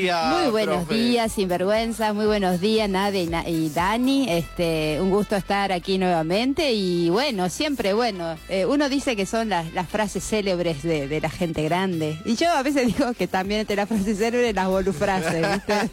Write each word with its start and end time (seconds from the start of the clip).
Muy 0.00 0.50
buenos 0.50 0.88
días, 0.88 1.32
sinvergüenza, 1.32 2.14
muy 2.14 2.24
buenos 2.24 2.62
días, 2.62 2.88
Nadia 2.88 3.46
y, 3.46 3.68
Dani. 3.68 4.26
Este, 4.30 4.98
un 5.02 5.10
gusto 5.10 5.36
estar 5.36 5.70
aquí 5.70 5.98
nuevamente 5.98 6.72
y 6.72 7.10
bueno, 7.10 7.50
siempre 7.50 7.92
bueno. 7.92 8.38
Eh, 8.48 8.64
uno 8.64 8.88
dice 8.88 9.16
que 9.16 9.26
son 9.26 9.50
las, 9.50 9.66
frases 9.90 10.24
célebres 10.24 10.82
de, 10.82 11.20
la 11.20 11.28
gente 11.28 11.62
grande 11.62 12.18
y 12.24 12.36
yo 12.36 12.50
a 12.50 12.62
veces 12.62 12.86
digo 12.86 13.12
que 13.12 13.28
también 13.28 13.60
entre 13.60 13.76
las 13.76 13.86
frases 13.86 14.16
célebres 14.16 14.54
las 14.54 14.68
bolufrases, 14.68 15.46
¿viste? 15.66 15.90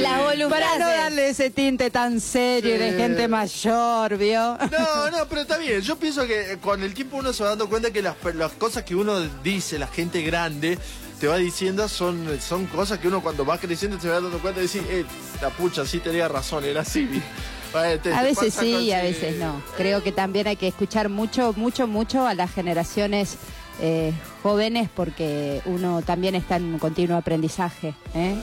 las, 0.00 0.22
bolu 0.22 0.50
Para 0.50 0.78
no 0.78 0.86
darle 0.86 1.30
ese 1.30 1.48
tinte 1.48 1.90
tan 1.90 2.20
serio 2.20 2.78
de 2.78 2.92
gente 2.92 3.28
mayor, 3.28 4.18
¿vio? 4.18 4.58
No, 4.70 5.10
no, 5.10 5.26
pero 5.26 5.40
está 5.40 5.56
bien. 5.56 5.80
Yo 5.80 5.96
pienso 5.96 6.26
que 6.26 6.58
con 6.60 6.82
el 6.82 6.92
tiempo 6.92 7.16
uno 7.16 7.32
se 7.32 7.44
va 7.44 7.50
dando 7.50 7.66
cuenta 7.68 7.90
que 7.90 8.02
las, 8.02 8.16
las 8.34 8.52
cosas 8.52 8.82
que 8.82 8.94
uno 8.94 9.20
dice, 9.42 9.78
la 9.78 9.86
gente 9.86 10.20
grande 10.20 10.78
te 11.20 11.28
va 11.28 11.36
diciendo 11.36 11.86
son, 11.86 12.40
son 12.40 12.66
cosas 12.66 12.98
que 12.98 13.06
uno 13.06 13.22
cuando 13.22 13.44
va 13.44 13.58
creciendo 13.58 14.00
se 14.00 14.08
va 14.08 14.20
dando 14.20 14.38
cuenta 14.38 14.60
y 14.60 14.62
decir, 14.62 14.82
eh, 14.88 15.04
la 15.42 15.50
pucha, 15.50 15.86
sí 15.86 16.00
tenía 16.00 16.26
razón, 16.26 16.64
era 16.64 16.80
así. 16.80 17.08
a 18.14 18.22
veces 18.22 18.54
sí 18.54 18.66
y 18.66 18.92
a 18.92 19.02
veces 19.02 19.36
no. 19.36 19.62
Creo 19.76 20.02
que 20.02 20.12
también 20.12 20.48
hay 20.48 20.56
que 20.56 20.66
escuchar 20.66 21.08
mucho, 21.08 21.52
mucho, 21.56 21.86
mucho 21.86 22.26
a 22.26 22.34
las 22.34 22.52
generaciones 22.52 23.36
eh, 23.80 24.12
jóvenes 24.42 24.88
porque 24.94 25.60
uno 25.64 26.02
también 26.02 26.34
está 26.34 26.56
en 26.56 26.64
un 26.64 26.78
continuo 26.78 27.16
aprendizaje. 27.16 27.94
¿eh? 28.14 28.36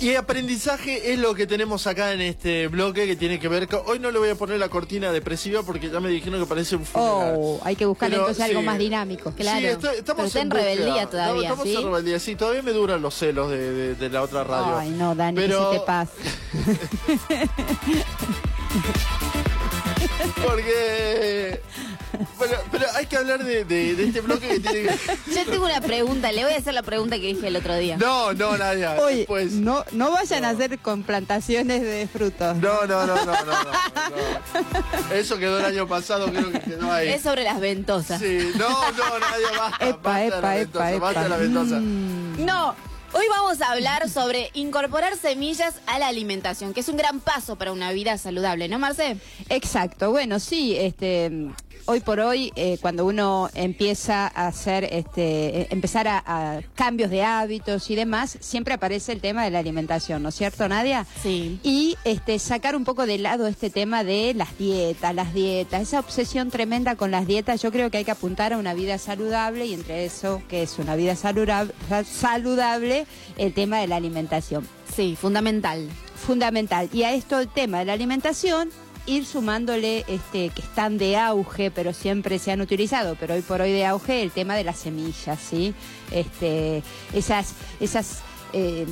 Y 0.00 0.14
aprendizaje 0.14 1.12
es 1.12 1.18
lo 1.18 1.34
que 1.34 1.46
tenemos 1.46 1.86
acá 1.86 2.12
en 2.12 2.20
este 2.20 2.68
bloque 2.68 3.06
que 3.06 3.16
tiene 3.16 3.38
que 3.38 3.48
ver 3.48 3.68
con... 3.68 3.80
Hoy 3.86 3.98
no 3.98 4.10
le 4.10 4.18
voy 4.18 4.30
a 4.30 4.34
poner 4.34 4.58
la 4.58 4.68
cortina 4.68 5.12
depresiva 5.12 5.62
porque 5.62 5.90
ya 5.90 6.00
me 6.00 6.08
dijeron 6.08 6.40
que 6.40 6.46
parece 6.46 6.76
un 6.76 6.84
funeral. 6.84 7.34
Oh, 7.36 7.60
hay 7.64 7.76
que 7.76 7.86
buscar 7.86 8.12
entonces 8.12 8.42
algo 8.42 8.62
más 8.62 8.78
dinámico, 8.78 9.32
claro. 9.32 9.80
Sí, 9.80 9.88
estamos 9.98 10.34
en, 10.36 10.50
rebeldía 10.50 11.06
todavía, 11.06 11.50
Estamos 11.50 11.66
en 11.66 11.82
rebeldía, 11.82 12.18
sí. 12.18 12.36
Todavía 12.36 12.62
me 12.62 12.72
duran 12.72 13.02
los 13.02 13.14
celos 13.14 13.50
de, 13.50 14.08
la 14.10 14.22
otra 14.22 14.44
radio. 14.44 14.78
Ay, 14.78 14.90
no, 14.90 15.14
Dani, 15.14 15.36
Pero... 15.36 15.70
te 15.70 15.80
pasa? 15.80 16.12
porque 20.46 21.60
pero, 22.70 22.86
hay 22.94 23.06
que 23.06 23.16
hablar 23.16 23.44
de, 23.44 23.90
este 23.90 24.20
bloque 24.20 24.48
que 24.48 24.60
tiene 24.60 24.90
Yo 25.34 25.44
tengo 25.50 25.64
una 25.64 25.80
pregunta, 25.80 26.32
le 26.32 26.44
voy 26.44 26.52
a 26.52 26.58
hacer 26.58 26.74
la 26.74 26.82
pregunta 26.82 27.16
que 27.16 27.26
dije 27.26 27.48
el 27.48 27.56
otro 27.56 27.76
día. 27.76 27.96
No, 27.96 28.32
no, 28.32 28.56
Nadia. 28.56 28.96
Oye, 29.00 29.26
no, 29.52 29.84
no 29.92 30.12
vayan 30.12 30.44
a 30.44 30.50
hacer 30.50 30.78
con 30.78 31.02
plantaciones 31.02 31.82
de 31.82 32.08
frutos. 32.08 32.56
No, 32.56 32.86
no, 32.86 33.06
no, 33.06 33.24
no, 33.24 33.44
no, 33.44 35.14
Eso 35.14 35.38
quedó 35.38 35.58
el 35.58 35.64
año 35.64 35.86
pasado, 35.86 36.26
creo 36.30 36.52
que 36.52 36.60
quedó 36.60 36.92
ahí. 36.92 37.08
Es 37.08 37.22
sobre 37.22 37.44
las 37.44 37.60
ventosas. 37.60 38.20
Sí, 38.20 38.50
no, 38.56 38.68
no, 38.68 39.18
Nadia, 39.18 39.58
basta. 39.58 39.86
Epa, 39.86 40.10
basta 40.10 40.26
epa, 40.26 40.40
la 40.40 40.54
ventosa, 40.54 40.92
epa, 40.92 41.04
basta 41.04 41.28
la 41.28 41.36
ventosa. 41.36 41.76
Mm. 41.76 42.44
No, 42.44 42.74
Hoy 43.12 43.24
vamos 43.30 43.62
a 43.62 43.72
hablar 43.72 44.10
sobre 44.10 44.50
incorporar 44.52 45.16
semillas 45.16 45.76
a 45.86 45.98
la 45.98 46.08
alimentación, 46.08 46.74
que 46.74 46.80
es 46.80 46.88
un 46.90 46.98
gran 46.98 47.20
paso 47.20 47.56
para 47.56 47.72
una 47.72 47.90
vida 47.92 48.18
saludable, 48.18 48.68
¿no, 48.68 48.78
Marce? 48.78 49.16
Exacto. 49.48 50.10
Bueno, 50.10 50.38
sí, 50.38 50.76
este 50.76 51.30
hoy 51.86 52.00
por 52.00 52.20
hoy, 52.20 52.52
eh, 52.56 52.78
cuando 52.80 53.06
uno 53.06 53.48
empieza 53.54 54.26
a 54.26 54.48
hacer, 54.48 54.84
este, 54.84 55.62
eh, 55.62 55.68
empezar 55.70 56.06
a, 56.08 56.60
cambios 56.74 57.10
de 57.10 57.22
hábitos 57.22 57.90
y 57.90 57.94
demás, 57.94 58.36
siempre 58.40 58.74
aparece 58.74 59.12
el 59.12 59.20
tema 59.20 59.44
de 59.44 59.50
la 59.50 59.60
alimentación, 59.60 60.22
¿no 60.22 60.28
es 60.28 60.34
cierto, 60.34 60.68
Nadia? 60.68 61.06
Sí. 61.22 61.58
Y 61.62 61.96
este, 62.04 62.38
sacar 62.38 62.76
un 62.76 62.84
poco 62.84 63.06
de 63.06 63.18
lado 63.18 63.46
este 63.46 63.70
tema 63.70 64.04
de 64.04 64.34
las 64.34 64.58
dietas, 64.58 65.14
las 65.14 65.32
dietas, 65.32 65.82
esa 65.82 66.00
obsesión 66.00 66.50
tremenda 66.50 66.96
con 66.96 67.10
las 67.10 67.26
dietas, 67.26 67.62
yo 67.62 67.72
creo 67.72 67.90
que 67.90 67.98
hay 67.98 68.04
que 68.04 68.10
apuntar 68.10 68.52
a 68.52 68.58
una 68.58 68.74
vida 68.74 68.98
saludable 68.98 69.66
y 69.66 69.74
entre 69.74 70.04
eso, 70.04 70.42
que 70.48 70.62
es 70.62 70.78
una 70.78 70.96
vida 70.96 71.16
saludable, 71.16 71.72
saludable 72.04 73.06
el 73.38 73.54
tema 73.54 73.78
de 73.78 73.86
la 73.86 73.96
alimentación. 73.96 74.66
Sí, 74.94 75.16
fundamental. 75.20 75.88
Fundamental. 76.26 76.88
Y 76.92 77.02
a 77.02 77.12
esto 77.12 77.38
el 77.38 77.48
tema 77.48 77.80
de 77.80 77.84
la 77.84 77.92
alimentación 77.92 78.70
ir 79.06 79.24
sumándole 79.24 80.04
este 80.08 80.50
que 80.50 80.62
están 80.62 80.98
de 80.98 81.16
auge, 81.16 81.70
pero 81.70 81.92
siempre 81.92 82.38
se 82.38 82.52
han 82.52 82.60
utilizado, 82.60 83.16
pero 83.18 83.34
hoy 83.34 83.42
por 83.42 83.60
hoy 83.60 83.72
de 83.72 83.86
auge 83.86 84.22
el 84.22 84.30
tema 84.30 84.54
de 84.54 84.64
las 84.64 84.78
semillas, 84.78 85.38
¿sí? 85.40 85.74
Este, 86.10 86.82
esas, 87.12 87.54
esas 87.80 88.20
em, 88.52 88.86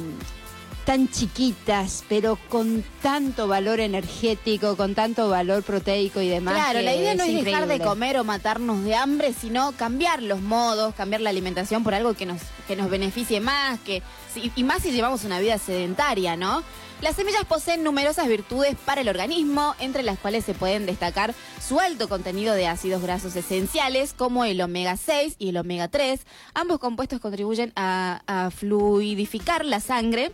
tan 0.84 1.08
chiquitas, 1.08 2.04
pero 2.08 2.38
con 2.48 2.84
tanto 3.02 3.48
valor 3.48 3.80
energético, 3.80 4.76
con 4.76 4.94
tanto 4.94 5.28
valor 5.28 5.62
proteico 5.62 6.20
y 6.20 6.28
demás. 6.28 6.54
Claro, 6.54 6.82
la 6.82 6.94
idea 6.94 7.14
no 7.14 7.24
es 7.24 7.44
dejar 7.44 7.66
de 7.66 7.80
comer 7.80 8.18
o 8.18 8.24
matarnos 8.24 8.84
de 8.84 8.94
hambre, 8.94 9.32
sino 9.32 9.72
cambiar 9.72 10.22
los 10.22 10.40
modos, 10.40 10.94
cambiar 10.94 11.20
la 11.20 11.30
alimentación 11.30 11.82
por 11.82 11.94
algo 11.94 12.14
que 12.14 12.26
nos, 12.26 12.40
que 12.68 12.76
nos 12.76 12.90
beneficie 12.90 13.40
más, 13.40 13.80
que 13.80 14.02
y 14.36 14.64
más 14.64 14.82
si 14.82 14.90
llevamos 14.90 15.24
una 15.24 15.40
vida 15.40 15.58
sedentaria, 15.58 16.36
¿no? 16.36 16.62
Las 17.00 17.16
semillas 17.16 17.44
poseen 17.44 17.82
numerosas 17.82 18.28
virtudes 18.28 18.76
para 18.84 19.02
el 19.02 19.08
organismo, 19.08 19.74
entre 19.78 20.02
las 20.02 20.18
cuales 20.18 20.44
se 20.44 20.54
pueden 20.54 20.86
destacar 20.86 21.34
su 21.60 21.78
alto 21.78 22.08
contenido 22.08 22.54
de 22.54 22.66
ácidos 22.66 23.02
grasos 23.02 23.36
esenciales, 23.36 24.14
como 24.14 24.44
el 24.44 24.60
omega 24.60 24.96
6 24.96 25.36
y 25.38 25.50
el 25.50 25.58
omega 25.58 25.88
3. 25.88 26.20
Ambos 26.54 26.78
compuestos 26.78 27.20
contribuyen 27.20 27.72
a, 27.76 28.50
fluidificar 28.56 29.64
la 29.64 29.80
sangre 29.80 30.32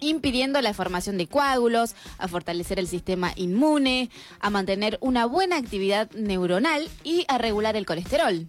impidiendo 0.00 0.60
la 0.60 0.74
formación 0.74 1.18
de 1.18 1.26
coágulos, 1.26 1.94
a 2.18 2.28
fortalecer 2.28 2.78
el 2.78 2.88
sistema 2.88 3.32
inmune, 3.36 4.10
a 4.40 4.50
mantener 4.50 4.98
una 5.00 5.26
buena 5.26 5.56
actividad 5.56 6.10
neuronal 6.12 6.88
y 7.04 7.24
a 7.28 7.38
regular 7.38 7.76
el 7.76 7.86
colesterol. 7.86 8.46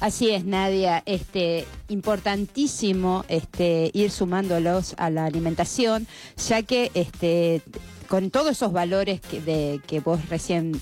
Así 0.00 0.30
es, 0.30 0.44
Nadia. 0.44 1.02
Este, 1.06 1.66
importantísimo 1.88 3.24
este, 3.28 3.90
ir 3.92 4.10
sumándolos 4.10 4.94
a 4.96 5.10
la 5.10 5.24
alimentación, 5.24 6.06
ya 6.48 6.62
que 6.62 6.92
este, 6.94 7.62
con 8.08 8.30
todos 8.30 8.52
esos 8.52 8.72
valores 8.72 9.20
que, 9.20 9.40
de, 9.40 9.80
que 9.86 10.00
vos 10.00 10.28
recién 10.28 10.80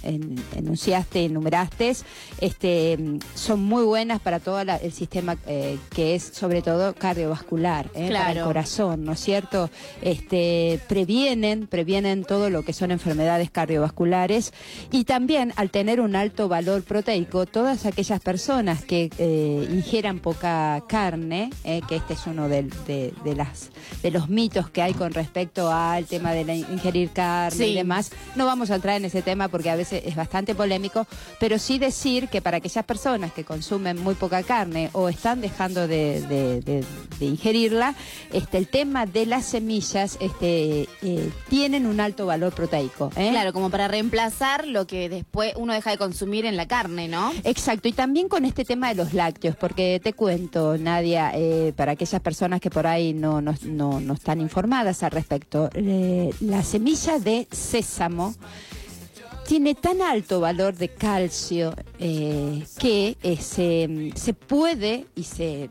enunciaste, 0.55 1.25
enumeraste, 1.25 1.97
este, 2.41 2.99
son 3.35 3.63
muy 3.63 3.85
buenas 3.85 4.21
para 4.21 4.39
todo 4.39 4.61
el 4.61 4.93
sistema 4.93 5.37
eh, 5.47 5.79
que 5.91 6.15
es 6.15 6.23
sobre 6.23 6.63
todo 6.63 6.95
cardiovascular, 6.95 7.91
eh, 7.95 8.11
para 8.13 8.33
el 8.33 8.43
corazón, 8.43 9.05
¿no 9.05 9.13
es 9.13 9.21
cierto? 9.21 9.71
Este, 10.03 10.81
previenen, 10.89 11.67
previenen 11.67 12.25
todo 12.25 12.49
lo 12.49 12.63
que 12.63 12.73
son 12.73 12.91
enfermedades 12.93 13.51
cardiovasculares 13.51 14.53
y 14.93 15.05
también 15.05 15.53
al 15.57 15.71
tener 15.71 16.01
un 16.01 16.15
alto 16.15 16.49
valor 16.49 16.85
proteico, 16.85 17.45
todas 17.45 17.87
aquellas 17.87 18.21
personas 18.21 18.85
que 18.85 19.11
eh, 19.19 19.69
ingieran 19.71 20.21
poca 20.21 20.83
carne, 20.89 21.51
que 21.89 21.97
este 21.97 22.15
es 22.15 22.27
uno 22.27 22.49
de, 22.49 22.63
de, 22.63 23.35
las, 23.35 23.71
de 24.03 24.11
los 24.11 24.29
mitos 24.29 24.71
que 24.71 24.83
hay 24.83 24.95
con 24.95 25.13
respecto 25.13 25.73
al 25.73 26.07
tema 26.07 26.33
de 26.33 26.45
la 26.45 26.55
ingerir 26.55 27.11
carne 27.17 27.69
y 27.69 27.75
demás. 27.75 28.11
No 28.35 28.45
vamos 28.45 28.71
a 28.71 28.75
entrar 28.77 28.97
en 28.97 29.07
ese 29.07 29.23
tema 29.23 29.49
porque 29.49 29.71
a 29.71 29.77
veces 29.77 30.03
es 30.05 30.15
bastante 30.15 30.55
polémico, 30.55 31.07
pero 31.41 31.59
sí 31.59 31.79
decir 31.79 32.29
que 32.29 32.43
para 32.43 32.59
aquellas 32.59 32.85
personas 32.85 33.33
que 33.33 33.45
consumen 33.45 33.99
muy 33.99 34.15
poca 34.15 34.43
carne 34.43 34.91
o 34.93 35.09
están 35.09 35.41
dejando 35.41 35.89
de, 35.89 36.85
ingerirla, 37.21 37.95
este, 38.33 38.59
el 38.59 38.69
tema 38.69 39.07
de 39.07 39.25
las 39.25 39.47
semillas 39.47 40.19
este, 40.21 40.89
eh, 41.03 41.31
tienen 41.49 41.87
un 41.87 42.01
alto 42.01 42.27
valor 42.27 42.53
proteico. 42.53 43.11
¿eh? 43.17 43.31
Claro, 43.31 43.53
como 43.53 43.71
para 43.71 43.89
reemplazar 43.89 44.67
lo 44.67 44.87
que 44.87 45.09
después 45.09 45.55
uno 45.57 45.73
deja 45.73 45.91
de 45.91 45.99
consumir 45.99 46.45
en 46.45 46.57
la 46.57 46.67
carne, 46.69 47.09
¿no? 47.09 47.33
Exacto, 47.45 47.89
y 47.89 47.93
también 47.93 48.29
con 48.29 48.45
este 48.45 48.65
tema 48.65 48.89
de 48.89 48.97
los 48.97 49.15
lácteos, 49.15 49.57
porque 49.57 50.01
te 50.03 50.13
cuento, 50.13 50.77
Nadia, 50.77 51.33
eh, 51.35 51.73
para 51.75 51.93
aquellas 51.93 52.21
personas 52.21 52.61
que 52.61 52.71
por 52.71 52.87
ahí 52.87 53.15
no, 53.15 53.41
no, 53.41 53.55
no, 53.65 54.13
están 54.13 54.41
informadas 54.41 55.03
al 55.03 55.13
respecto, 55.13 55.71
la 56.41 56.63
semilla 57.07 57.19
de 57.19 57.47
sésamo 57.51 58.35
tiene 59.47 59.75
tan 59.75 60.03
alto 60.03 60.41
valor 60.41 60.75
de 60.75 60.89
calcio 60.89 61.75
eh, 62.01 62.65
que 62.79 63.17
eh, 63.23 63.37
se, 64.15 64.35
puede 64.35 65.07
y 65.15 65.23
se 65.23 65.71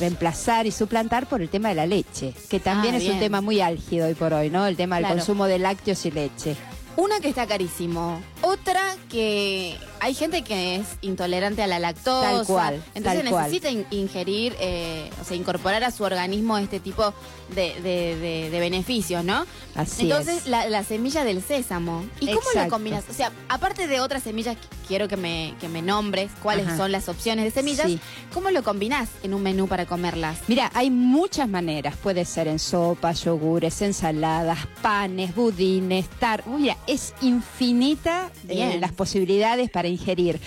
reemplazar 0.00 0.66
y 0.66 0.72
suplantar 0.72 1.28
por 1.28 1.40
el 1.40 1.48
tema 1.48 1.68
de 1.68 1.76
la 1.76 1.86
leche, 1.86 2.34
que 2.48 2.58
también 2.58 2.94
ah, 2.94 2.98
es 2.98 3.08
un 3.08 3.20
tema 3.20 3.40
muy 3.40 3.60
álgido 3.60 4.08
hoy 4.08 4.14
por 4.14 4.32
hoy, 4.32 4.50
¿no? 4.50 4.66
El 4.66 4.76
tema 4.76 4.96
del 4.96 5.06
consumo 5.06 5.46
de 5.46 5.60
lácteos 5.60 6.04
y 6.04 6.10
leche. 6.10 6.56
Una 6.96 7.20
que 7.20 7.28
está 7.28 7.46
carísimo, 7.46 8.22
otra 8.40 8.96
que 9.10 9.78
hay 10.00 10.14
gente 10.14 10.42
que 10.42 10.76
es 10.76 10.86
intolerante 11.02 11.62
a 11.62 11.66
la 11.66 11.78
lactosa. 11.78 12.30
Tal 12.30 12.46
cual. 12.46 12.84
Entonces 12.94 13.24
necesita 13.24 13.68
ingerir, 13.90 14.56
eh, 14.58 15.10
o 15.20 15.24
sea, 15.24 15.36
incorporar 15.36 15.84
a 15.84 15.90
su 15.90 16.04
organismo 16.04 16.56
este 16.56 16.80
tipo 16.80 17.12
de, 17.54 18.48
beneficios, 18.50 19.24
¿no? 19.24 19.44
Así 19.74 20.04
Entonces, 20.04 20.46
La, 20.46 20.82
semilla 20.84 21.24
del 21.24 21.42
sésamo. 21.42 22.06
¿Y 22.20 22.26
cómo 22.32 22.46
la 22.54 22.68
combinas? 22.68 23.04
O 23.10 23.12
sea, 23.12 23.30
aparte 23.48 23.86
de 23.86 24.00
otras 24.00 24.22
semillas, 24.22 24.56
quiero 24.86 25.08
que 25.08 25.16
me, 25.16 25.54
que 25.60 25.68
me 25.68 25.82
nombres 25.82 26.30
cuáles 26.42 26.76
son 26.76 26.92
las 26.92 27.08
opciones 27.08 27.44
de 27.44 27.50
semillas. 27.50 27.90
¿Cómo 28.32 28.50
lo 28.50 28.62
combinás 28.62 29.08
en 29.22 29.34
un 29.34 29.42
menú 29.42 29.68
para 29.68 29.86
comerlas? 29.86 30.38
Mira, 30.48 30.70
hay 30.74 30.90
muchas 30.90 31.48
maneras. 31.48 31.96
Puede 31.96 32.24
ser 32.24 32.48
en 32.48 32.58
sopa, 32.58 33.12
yogures, 33.12 33.82
ensaladas, 33.82 34.58
panes, 34.82 35.34
budines, 35.34 36.08
tar. 36.08 36.46
Mira, 36.46 36.76
es 36.86 37.14
infinita 37.20 38.30
eh, 38.48 38.78
las 38.80 38.92
posibilidades 38.92 39.70
para 39.70 39.88
ingerir. 39.88 40.40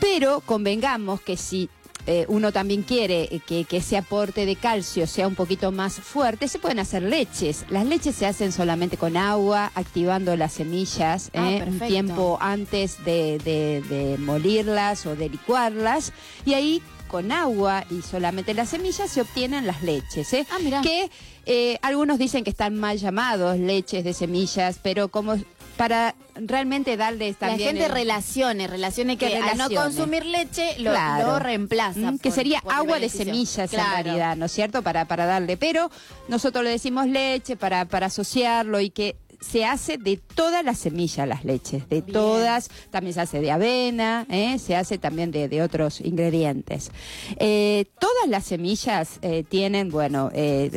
Pero 0.00 0.40
convengamos 0.40 1.20
que 1.20 1.36
si 1.36 1.70
eh, 2.06 2.26
uno 2.28 2.52
también 2.52 2.82
quiere 2.82 3.28
eh, 3.30 3.40
que, 3.40 3.66
ese 3.70 3.96
aporte 3.96 4.46
de 4.46 4.56
calcio 4.56 5.06
sea 5.06 5.26
un 5.26 5.34
poquito 5.34 5.72
más 5.72 5.94
fuerte, 5.94 6.48
se 6.48 6.58
pueden 6.58 6.78
hacer 6.78 7.02
leches. 7.02 7.64
Las 7.70 7.86
leches 7.86 8.14
se 8.14 8.26
hacen 8.26 8.52
solamente 8.52 8.96
con 8.96 9.16
agua, 9.16 9.72
activando 9.74 10.36
las 10.36 10.52
semillas 10.52 11.30
ah, 11.34 11.50
eh, 11.50 11.64
un 11.66 11.78
tiempo 11.80 12.38
antes 12.40 13.04
de, 13.04 13.38
de 13.44 14.16
molirlas 14.18 15.06
o 15.06 15.16
de 15.16 15.28
licuarlas. 15.28 16.12
Y 16.44 16.54
ahí 16.54 16.82
con 17.14 17.30
agua 17.30 17.84
y 17.90 18.02
solamente 18.02 18.54
las 18.54 18.70
semillas 18.70 19.08
se 19.08 19.20
obtienen 19.20 19.68
las 19.68 19.84
leches. 19.84 20.32
¿eh? 20.32 20.44
Ah, 20.50 20.80
que 20.82 21.08
eh, 21.46 21.78
algunos 21.80 22.18
dicen 22.18 22.42
que 22.42 22.50
están 22.50 22.74
mal 22.74 22.98
llamados 22.98 23.56
leches 23.56 24.02
de 24.02 24.12
semillas, 24.12 24.80
pero 24.82 25.06
como 25.06 25.36
para 25.76 26.14
realmente 26.34 26.96
darles 26.96 27.36
también... 27.36 27.76
La 27.76 27.82
gente 27.82 27.94
relacione, 27.94 28.66
relacione 28.66 29.16
que, 29.16 29.36
al 29.36 29.58
no 29.58 29.70
consumir 29.70 30.24
leche 30.24 30.76
lo, 30.78 31.38
reemplaza. 31.38 32.12
Mm, 32.12 32.18
que 32.18 32.30
sería 32.30 32.62
agua 32.68 32.98
de 32.98 33.08
semillas 33.08 33.72
en 33.72 33.80
realidad, 33.80 34.36
¿no 34.36 34.46
es 34.46 34.52
cierto? 34.52 34.82
Para, 34.82 35.06
para 35.06 35.26
darle. 35.26 35.56
Pero 35.56 35.90
nosotros 36.28 36.64
le 36.64 36.70
decimos 36.70 37.06
leche 37.06 37.56
para, 37.56 37.84
para 37.84 38.06
asociarlo 38.06 38.80
y 38.80 38.90
que 38.90 39.16
se 39.44 39.64
hace 39.64 39.98
de 39.98 40.16
todas 40.16 40.64
las 40.64 40.78
semillas 40.78 41.28
las 41.28 41.44
leches, 41.44 41.88
de 41.88 42.02
todas, 42.02 42.70
también 42.90 43.14
se 43.14 43.20
hace 43.20 43.40
de 43.40 43.50
avena, 43.50 44.26
¿eh? 44.30 44.58
se 44.58 44.74
hace 44.74 44.98
también 44.98 45.30
de, 45.30 45.62
otros 45.62 46.00
ingredientes. 46.00 46.90
Eh, 47.38 47.86
todas 48.00 48.28
las 48.28 48.44
semillas 48.44 49.18
eh, 49.22 49.44
tienen, 49.48 49.90
bueno, 49.90 50.30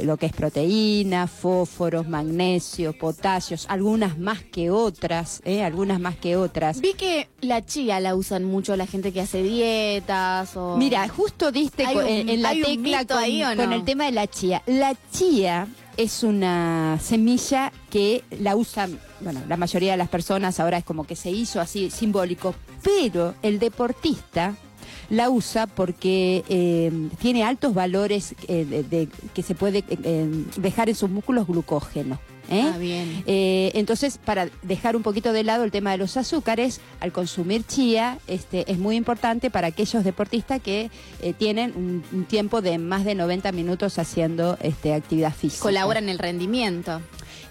lo 0.04 0.18
que 0.18 0.28
es 0.28 0.34
proteína, 0.34 1.28
fósforos, 1.28 2.08
magnesio, 2.08 2.94
potasios, 2.94 3.66
algunas 3.69 4.18
más 4.18 4.44
que 4.44 4.69
otras, 4.69 5.42
algunas 5.64 6.00
más 6.00 6.16
que 6.16 6.36
otras. 6.36 6.81
Vi 6.81 6.94
que 6.94 7.30
la 7.42 7.66
chía 7.66 8.00
la 8.00 8.16
usan 8.16 8.44
mucho 8.44 8.75
la 8.75 8.86
gente 8.86 9.12
que 9.12 9.22
hace 9.22 9.42
dietas 9.42 10.56
o... 10.56 10.78
Mira, 10.78 11.08
justo 11.08 11.52
diste 11.52 11.84
en, 11.84 12.42
la 12.42 12.52
tecla 12.52 13.06
con 13.56 13.74
el 13.74 13.84
tema 13.84 14.06
de 14.06 14.12
la 14.12 14.28
chía. 14.28 14.62
La 14.66 14.96
chía 15.12 15.68
es 15.97 16.23
una 16.23 16.99
semilla 17.01 17.71
que 17.89 18.23
la 18.39 18.55
usan, 18.55 18.99
bueno, 19.19 19.41
la 19.47 19.57
mayoría 19.57 19.91
de 19.91 19.97
las 19.97 20.09
personas 20.09 20.59
ahora 20.59 20.77
es 20.77 20.83
como 20.83 21.05
que 21.05 21.15
se 21.15 21.31
hizo 21.31 21.59
así 21.59 21.89
simbólico, 21.89 22.55
pero 22.83 23.33
el 23.41 23.59
deportista 23.59 24.55
la 25.09 25.29
usa 25.29 25.67
porque 25.67 26.44
eh, 26.49 26.91
tiene 27.19 27.44
altos 27.44 27.73
valores 27.73 28.35
eh, 28.47 28.85
de, 28.89 29.09
que 29.33 29.41
se 29.41 29.55
puede 29.55 29.83
eh, 29.89 30.45
dejar 30.57 30.89
en 30.89 30.95
sus 30.95 31.09
músculos 31.09 31.47
glucógeno. 31.47 32.19
¿Eh? 32.49 32.71
Ah, 32.73 32.77
bien. 32.77 33.23
Eh, 33.25 33.71
entonces, 33.75 34.17
para 34.23 34.49
dejar 34.61 34.95
un 34.95 35.03
poquito 35.03 35.33
de 35.33 35.44
lado 35.44 35.63
el 35.63 35.71
tema 35.71 35.91
de 35.91 35.97
los 35.97 36.17
azúcares, 36.17 36.81
al 36.99 37.11
consumir 37.11 37.65
chía 37.65 38.19
este, 38.27 38.71
es 38.71 38.77
muy 38.77 38.95
importante 38.95 39.49
para 39.49 39.67
aquellos 39.67 40.03
deportistas 40.03 40.61
que 40.61 40.89
eh, 41.21 41.33
tienen 41.33 41.73
un, 41.75 42.25
tiempo 42.25 42.61
de 42.61 42.77
más 42.77 43.05
de 43.05 43.15
90 43.15 43.51
minutos 43.51 43.99
haciendo 43.99 44.57
este, 44.61 44.94
actividad 44.94 45.33
física. 45.33 45.61
Colabora 45.61 45.99
en 45.99 46.09
el 46.09 46.19
rendimiento. 46.19 47.01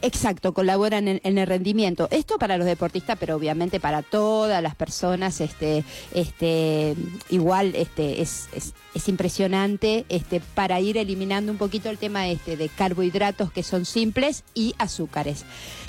Exacto, 0.02 0.52
colaboran 0.54 1.08
en, 1.08 1.20
el 1.38 1.46
rendimiento. 1.46 2.08
Esto 2.10 2.38
para 2.38 2.56
los 2.56 2.66
deportistas, 2.66 3.16
pero 3.18 3.36
obviamente 3.36 3.80
para 3.80 4.02
todas 4.02 4.62
las 4.62 4.74
personas, 4.74 5.40
este, 5.40 5.84
este, 6.12 6.94
igual, 7.30 7.74
este, 7.74 8.22
es, 8.22 8.48
es, 8.54 9.08
impresionante, 9.08 10.04
este, 10.08 10.40
para 10.40 10.80
ir 10.80 10.96
eliminando 10.96 11.52
un 11.52 11.58
poquito 11.58 11.90
el 11.90 11.98
tema 11.98 12.28
este 12.28 12.56
de 12.56 12.68
carbohidratos 12.68 13.52
que 13.52 13.62
son 13.62 13.84
simples 13.84 14.42
y 14.54 14.74
azúcares. 14.78 15.44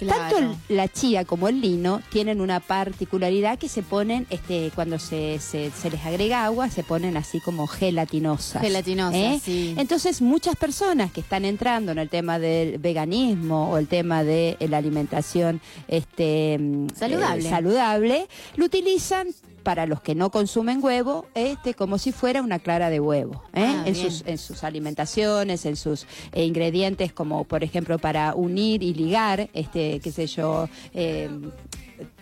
Tanto 0.06 0.57
la 0.68 0.88
chía 0.88 1.25
como 1.25 1.48
el 1.48 1.62
lino 1.62 2.01
tienen 2.09 2.42
una 2.42 2.59
particularidad 2.59 3.57
que 3.57 3.69
se 3.69 3.81
ponen, 3.81 4.27
este, 4.30 4.71
cuando 4.75 5.00
se, 5.00 5.39
se, 5.39 5.71
les 5.89 6.06
agrega 6.06 6.45
agua, 6.45 6.69
se 6.69 6.83
ponen 6.83 7.18
así 7.18 7.39
como 7.39 7.65
gelatinosas. 7.68 8.62
Gelatinosas, 8.62 9.15
¿eh? 9.15 9.42
sí. 9.44 9.75
Entonces, 9.77 10.21
muchas 10.21 10.56
personas 10.56 11.12
que 11.12 11.21
están 11.21 11.45
entrando 11.45 11.92
en 11.92 11.98
el 11.98 12.09
tema 12.09 12.39
del 12.39 12.77
veganismo 12.77 13.71
o 13.71 13.77
el 13.77 13.88
tema 13.88 13.97
tema 13.98 14.24
de 14.24 14.58
eh, 14.60 14.68
la 14.68 14.78
alimentación 14.78 15.60
este, 15.88 16.58
mm, 16.60 16.90
saludable. 16.96 17.46
Eh, 17.46 17.50
saludable, 17.50 18.28
lo 18.56 18.66
utilizan 18.66 19.28
para 19.64 19.86
los 19.86 20.02
que 20.02 20.16
no 20.16 20.30
consumen 20.30 20.84
huevo, 20.84 21.26
este, 21.34 21.74
como 21.74 21.98
si 21.98 22.12
fuera 22.12 22.42
una 22.42 22.60
clara 22.60 22.90
de 22.90 23.00
huevo, 23.00 23.44
¿eh? 23.54 23.66
ah, 23.66 23.84
en, 23.86 23.96
sus, 23.96 24.24
en 24.26 24.38
sus 24.38 24.64
alimentaciones, 24.64 25.66
en 25.66 25.76
sus 25.76 26.06
ingredientes, 26.34 27.12
como 27.12 27.44
por 27.44 27.64
ejemplo 27.64 27.98
para 27.98 28.34
unir 28.36 28.84
y 28.84 28.94
ligar, 28.94 29.50
este, 29.54 30.00
qué 30.00 30.12
sé 30.12 30.28
yo, 30.28 30.70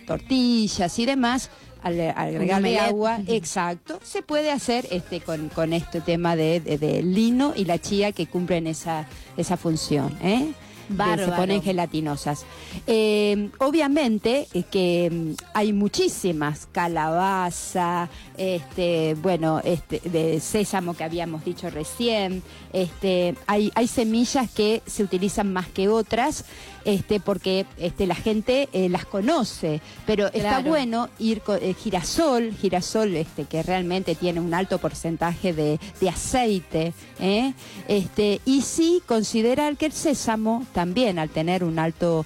tortillas 0.08 0.98
y 0.98 1.06
demás, 1.06 1.52
al, 1.84 2.02
agregarle 2.16 2.80
agua, 2.80 3.20
exacto, 3.28 4.00
se 4.04 4.24
puede 4.24 4.50
hacer 4.50 4.88
este 4.90 5.22
con, 5.22 5.50
con 5.50 5.72
este 5.72 6.02
tema 6.02 6.36
de, 6.36 6.60
de, 6.60 7.04
lino 7.04 7.54
y 7.56 7.66
la 7.66 7.78
chía 7.78 8.12
que 8.12 8.26
cumplen 8.26 8.66
esa, 8.66 9.08
esa 9.38 9.56
función. 9.56 10.18
¿eh? 10.24 10.54
Se 10.88 11.32
ponen 11.32 11.62
gelatinosas. 11.62 12.46
Eh, 12.88 13.50
obviamente 13.60 14.48
eh, 14.54 14.64
que 14.70 15.10
mm, 15.12 15.32
hay 15.54 15.74
muchísimas, 15.74 16.68
calabaza, 16.72 18.10
este, 18.38 19.16
bueno, 19.22 19.62
este, 19.64 20.02
de 20.04 20.40
sésamo 20.40 20.96
que 20.96 21.04
habíamos 21.04 21.44
dicho 21.46 21.70
recién, 21.70 22.44
este, 22.74 23.36
hay, 23.48 23.72
hay 23.76 23.88
semillas 23.88 24.50
que 24.52 24.82
se 24.86 25.04
utilizan 25.04 25.52
más 25.54 25.68
que 25.68 25.90
otras 25.90 26.46
este, 26.86 27.20
porque 27.20 27.66
este, 27.78 28.06
la 28.06 28.16
gente 28.16 28.70
eh, 28.72 28.90
las 28.90 29.06
conoce, 29.06 29.82
pero 30.06 30.28
está 30.28 30.60
bueno 30.60 31.10
ir 31.20 31.42
con 31.42 31.58
eh, 31.62 31.74
girasol, 31.74 32.54
girasol 32.54 33.16
este, 33.16 33.46
que 33.46 33.64
realmente 33.64 34.16
tiene 34.16 34.40
un 34.40 34.54
alto 34.54 34.78
porcentaje 34.78 35.52
de, 35.54 35.80
aceite, 36.08 36.94
¿eh? 37.20 37.54
este, 37.88 38.40
y 38.46 38.62
sí 38.62 39.02
considerar 39.08 39.76
que 39.76 39.88
el 39.88 39.92
sésamo 39.92 40.66
también 40.72 41.18
al 41.18 41.30
tener 41.30 41.64
un 41.64 41.80
alto 41.80 42.26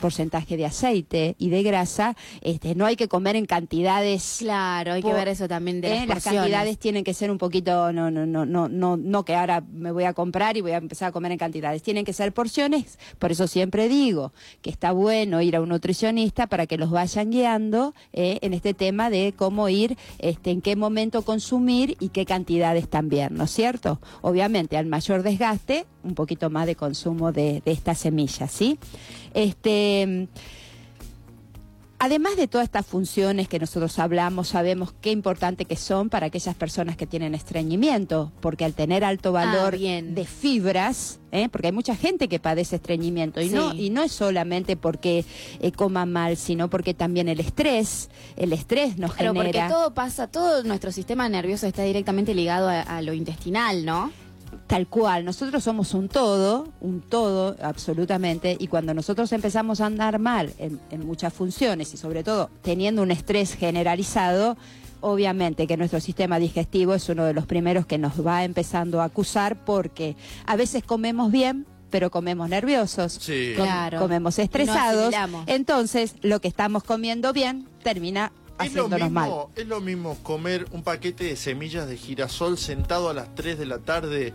porcentaje 0.00 0.56
de 0.56 0.64
aceite 0.64 1.36
y 1.38 1.50
de 1.50 1.62
grasa, 1.62 2.16
este, 2.40 2.74
no 2.74 2.86
hay 2.86 2.96
que 2.96 3.08
comer 3.08 3.36
en 3.36 3.44
cantidades. 3.44 4.36
Claro, 4.38 4.94
hay 4.94 5.02
que 5.02 5.12
ver 5.12 5.28
eso 5.28 5.46
también 5.46 5.82
de 5.82 5.90
las, 5.90 6.08
las 6.08 6.24
cantidades 6.24 6.78
tienen 6.78 7.04
que 7.04 7.12
ser 7.12 7.30
un 7.30 7.36
poquito, 7.36 7.92
no, 7.92 8.10
no, 8.10 8.24
no, 8.24 8.46
no, 8.46 8.68
no, 8.68 8.96
no 8.96 9.24
que 9.24 9.34
ahora 9.34 9.62
me 9.70 9.92
voy 9.92 10.04
a 10.04 10.14
comprar 10.14 10.56
y 10.56 10.62
voy 10.62 10.72
a 10.72 10.78
empezar 10.78 11.10
a 11.10 11.12
comer 11.12 11.32
en 11.32 11.38
cantidades, 11.38 11.82
tienen 11.82 12.06
que 12.06 12.14
ser 12.14 12.32
porciones, 12.32 12.98
por 13.18 13.30
eso 13.30 13.46
siempre 13.46 13.73
siempre 13.74 13.88
digo 13.88 14.32
que 14.62 14.70
está 14.70 14.92
bueno 14.92 15.42
ir 15.42 15.56
a 15.56 15.60
un 15.60 15.70
nutricionista 15.70 16.46
para 16.46 16.66
que 16.66 16.78
los 16.78 16.90
vayan 16.90 17.32
guiando 17.32 17.92
eh, 18.12 18.38
en 18.42 18.54
este 18.54 18.72
tema 18.72 19.10
de 19.10 19.34
cómo 19.36 19.68
ir, 19.68 19.96
este, 20.20 20.52
en 20.52 20.60
qué 20.60 20.76
momento 20.76 21.22
consumir 21.22 21.96
y 21.98 22.10
qué 22.10 22.24
cantidades 22.24 22.88
también, 22.88 23.34
¿no 23.34 23.44
es 23.44 23.50
cierto? 23.50 24.00
Obviamente, 24.22 24.76
al 24.76 24.86
mayor 24.86 25.24
desgaste, 25.24 25.86
un 26.04 26.14
poquito 26.14 26.50
más 26.50 26.66
de 26.66 26.76
consumo 26.76 27.32
de, 27.32 27.62
de 27.64 27.72
estas 27.72 27.98
semillas, 27.98 28.52
¿sí? 28.52 28.78
Este. 29.34 30.28
Además 32.04 32.36
de 32.36 32.48
todas 32.48 32.66
estas 32.66 32.84
funciones 32.84 33.48
que 33.48 33.58
nosotros 33.58 33.98
hablamos, 33.98 34.48
sabemos 34.48 34.92
qué 35.00 35.10
importante 35.10 35.64
que 35.64 35.76
son 35.76 36.10
para 36.10 36.26
aquellas 36.26 36.54
personas 36.54 36.98
que 36.98 37.06
tienen 37.06 37.34
estreñimiento, 37.34 38.30
porque 38.40 38.66
al 38.66 38.74
tener 38.74 39.04
alto 39.04 39.30
ah, 39.30 39.46
valor 39.46 39.78
de 39.78 40.26
fibras, 40.26 41.18
¿eh? 41.32 41.48
porque 41.48 41.68
hay 41.68 41.72
mucha 41.72 41.96
gente 41.96 42.28
que 42.28 42.38
padece 42.38 42.76
estreñimiento 42.76 43.40
y 43.40 43.48
no 43.48 43.72
y 43.72 43.88
no 43.88 44.02
es 44.02 44.12
solamente 44.12 44.76
porque 44.76 45.24
eh, 45.60 45.72
coma 45.72 46.04
mal, 46.04 46.36
sino 46.36 46.68
porque 46.68 46.92
también 46.92 47.26
el 47.26 47.40
estrés, 47.40 48.10
el 48.36 48.52
estrés 48.52 48.98
nos 48.98 49.14
Pero 49.14 49.32
genera. 49.32 49.62
porque 49.62 49.74
todo 49.74 49.94
pasa, 49.94 50.26
todo 50.26 50.62
nuestro 50.62 50.92
sistema 50.92 51.26
nervioso 51.30 51.66
está 51.66 51.84
directamente 51.84 52.34
ligado 52.34 52.68
a 52.68 53.00
lo 53.00 53.14
intestinal, 53.14 53.86
¿no? 53.86 54.12
Tal 54.66 54.86
cual, 54.86 55.24
nosotros 55.24 55.62
somos 55.62 55.94
un 55.94 56.08
todo, 56.08 56.68
un 56.80 57.00
todo 57.00 57.56
absolutamente, 57.62 58.56
y 58.58 58.66
cuando 58.68 58.94
nosotros 58.94 59.32
empezamos 59.32 59.80
a 59.80 59.86
andar 59.86 60.18
mal 60.18 60.52
en, 60.58 60.80
muchas 61.06 61.32
funciones 61.32 61.92
y 61.92 61.96
sobre 61.96 62.22
todo 62.22 62.50
teniendo 62.62 63.02
un 63.02 63.10
estrés 63.10 63.54
generalizado, 63.54 64.56
obviamente 65.00 65.66
que 65.66 65.76
nuestro 65.76 66.00
sistema 66.00 66.38
digestivo 66.38 66.94
es 66.94 67.08
uno 67.08 67.24
de 67.24 67.34
los 67.34 67.46
primeros 67.46 67.84
que 67.84 67.98
nos 67.98 68.26
va 68.26 68.44
empezando 68.44 69.02
a 69.02 69.04
acusar 69.04 69.64
porque 69.64 70.16
a 70.46 70.56
veces 70.56 70.82
comemos 70.82 71.30
bien, 71.30 71.66
pero 71.90 72.10
comemos 72.10 72.48
nerviosos, 72.48 73.20
claro. 73.54 73.98
comemos 73.98 74.38
estresados, 74.38 75.14
entonces 75.46 76.14
lo 76.22 76.40
que 76.40 76.48
estamos 76.48 76.82
comiendo 76.84 77.32
bien 77.32 77.68
termina 77.82 78.32
haciéndonos 78.58 79.10
mal. 79.10 79.30
Es 79.56 79.66
lo 79.66 79.80
mismo 79.80 80.16
comer 80.22 80.66
un 80.72 80.82
paquete 80.82 81.24
de 81.24 81.36
semillas 81.36 81.88
de 81.88 81.96
girasol 81.96 82.58
sentado 82.58 83.10
a 83.10 83.14
las 83.14 83.34
3 83.34 83.58
de 83.58 83.66
la 83.66 83.78
tarde 83.78 84.32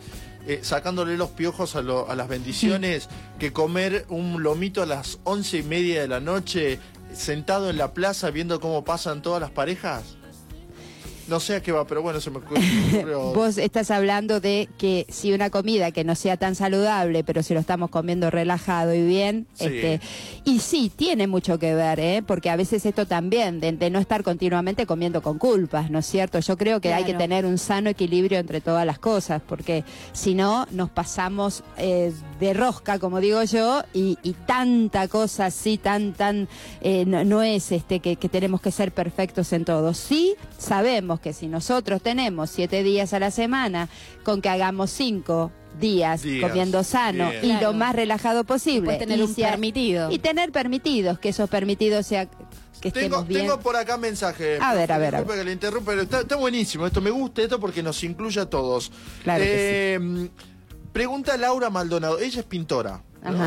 eh, 0.48 0.60
sacándole 0.64 1.18
los 1.18 1.30
piojos 1.30 1.76
a, 1.76 1.82
las 1.82 2.28
bendiciones 2.28 3.10
que 3.38 3.52
comer 3.52 4.06
un 4.10 4.42
lomito 4.42 4.82
a 4.82 4.86
las 4.86 5.20
once 5.24 5.58
y 5.58 5.64
media 5.64 6.02
de 6.02 6.08
la 6.08 6.20
noche 6.20 6.80
sentado 7.14 7.70
en 7.70 7.78
la 7.78 7.94
plaza 7.94 8.32
viendo 8.32 8.60
cómo 8.60 8.84
pasan 8.84 9.22
todas 9.22 9.42
las 9.42 9.52
parejas? 9.52 10.19
No 11.30 11.40
sé 11.40 11.58
a 11.58 11.62
qué 11.62 11.72
va, 11.72 11.86
pero 11.86 12.02
bueno, 12.02 12.20
se 12.20 12.32
me 12.32 12.38
ocurrió. 12.38 13.20
Vos 13.36 13.58
estás 13.58 13.92
hablando 13.92 14.40
de 14.40 14.68
que 14.78 15.06
si 15.10 15.32
una 15.32 15.52
comida 15.52 15.92
que 15.92 16.04
no 16.04 16.16
sea 16.16 16.38
tan 16.38 16.56
saludable, 16.56 17.24
pero 17.24 17.44
si 17.44 17.54
lo 17.54 17.60
estamos 17.60 17.92
comiendo 17.92 18.32
relajado 18.32 18.94
y 18.96 19.06
bien, 19.06 19.46
este, 19.60 20.02
y 20.44 20.60
sí, 20.60 20.92
tiene 20.94 21.28
mucho 21.28 21.60
que 21.60 21.76
ver, 21.76 22.00
¿eh? 22.00 22.24
porque 22.26 22.50
a 22.50 22.56
veces 22.56 22.86
esto 22.86 23.06
también, 23.06 23.60
de, 23.60 23.90
no 23.90 24.00
estar 24.00 24.24
continuamente 24.24 24.88
comiendo 24.88 25.22
con 25.22 25.38
culpas, 25.38 25.92
¿no 25.92 26.00
es 26.00 26.08
cierto? 26.08 26.40
Yo 26.40 26.58
creo 26.58 26.82
que 26.82 26.94
hay 26.94 27.04
que 27.04 27.14
tener 27.14 27.46
un 27.46 27.58
sano 27.58 27.90
equilibrio 27.90 28.40
entre 28.40 28.60
todas 28.60 28.86
las 28.86 28.98
cosas, 28.98 29.42
porque 29.48 29.84
si 30.14 30.34
no, 30.34 30.68
nos 30.72 30.90
pasamos 30.90 31.64
eh, 31.78 32.12
de 32.40 32.54
rosca, 32.54 32.98
como 32.98 33.20
digo 33.20 33.44
yo, 33.44 33.84
y, 33.94 34.18
tanta 34.46 35.08
cosa 35.08 35.48
así, 35.48 35.78
tan, 35.78 36.14
tan, 36.14 36.48
eh, 36.82 37.06
no, 37.06 37.44
es 37.44 37.72
este 37.72 38.00
que, 38.00 38.16
que 38.16 38.30
tenemos 38.30 38.62
que 38.62 38.72
ser 38.72 38.92
perfectos 38.92 39.54
en 39.54 39.66
todo. 39.66 39.94
Sí, 39.94 40.36
sabemos 40.58 41.19
que 41.20 41.34
si 41.34 41.48
nosotros 41.48 42.02
tenemos 42.02 42.50
siete 42.50 42.84
días 42.84 43.14
a 43.14 43.20
la 43.20 43.32
semana, 43.32 43.90
con 44.24 44.42
que 44.42 44.50
hagamos 44.50 44.90
cinco 44.92 45.52
días, 45.80 46.24
comiendo 46.42 46.84
sano 46.84 47.32
y 47.42 47.54
lo 47.54 47.74
más 47.74 47.96
relajado 47.96 48.44
posible. 48.44 48.98
tener 48.98 49.24
un 49.24 49.34
permitido. 49.34 50.12
Y 50.12 50.20
tener 50.20 50.52
permitidos, 50.52 51.20
que 51.20 51.30
esos 51.30 51.50
permitidos 51.50 52.06
sea 52.06 52.30
que 52.82 52.92
tengo, 52.92 53.24
bien. 53.24 53.42
tengo 53.42 53.60
por 53.60 53.76
acá 53.76 53.98
mensaje. 53.98 54.58
A 54.62 54.74
ver, 54.74 54.92
a 54.92 54.98
ver. 54.98 55.16
A 55.16 55.26
que 55.26 55.44
le 55.44 55.52
interrumpa, 55.52 55.92
pero 55.92 56.04
está, 56.04 56.36
buenísimo. 56.38 56.88
Esto 56.88 57.02
me 57.02 57.10
gusta 57.10 57.42
esto 57.42 57.60
porque 57.60 57.84
nos 57.84 58.02
incluye 58.04 58.40
a 58.40 58.46
todos. 58.46 58.92
Claro 59.24 59.44
eh, 59.46 60.30
Pregunta 60.94 61.36
Laura 61.38 61.70
Maldonado. 61.70 62.20
Ella 62.20 62.40
es 62.40 62.46
pintora. 62.46 63.04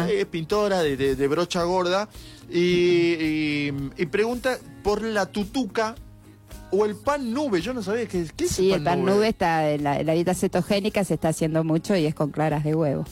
Es 0.08 0.26
pintora 0.26 0.82
de, 0.82 1.28
brocha 1.28 1.62
gorda. 1.62 2.08
y, 2.50 3.72
pregunta 4.10 4.58
por 4.82 5.02
la 5.02 5.26
tutuca 5.26 5.94
o 6.72 6.86
el 6.86 6.96
pan 6.96 7.32
nube, 7.32 7.60
yo 7.60 7.74
no 7.74 7.82
sabía 7.82 8.06
qué, 8.06 8.26
qué 8.34 8.44
es 8.44 8.50
sí, 8.50 8.72
el 8.72 8.82
pan, 8.82 9.04
nube? 9.04 9.28
está 9.28 9.70
en 9.70 9.84
la, 9.84 9.98
dieta 9.98 10.34
cetogénica, 10.34 11.04
se 11.04 11.14
está 11.14 11.28
haciendo 11.28 11.62
mucho 11.64 11.94
y 11.94 12.06
es 12.06 12.14
con 12.14 12.30
claras 12.30 12.64
de 12.64 12.74
huevo. 12.74 13.04